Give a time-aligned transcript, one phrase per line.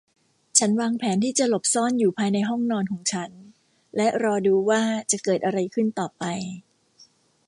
[0.57, 3.31] ฉันวางแผนที่จะหลบซ่อนอยู่ภายในห้องนอนของฉัน
[3.95, 4.81] และรอดูว่า
[5.11, 6.23] จะเกิดอะไรขึ้นต่อไป